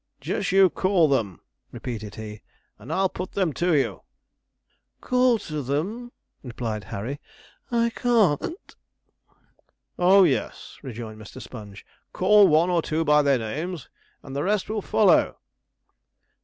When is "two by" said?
12.81-13.21